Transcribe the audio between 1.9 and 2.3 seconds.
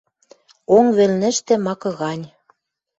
гань.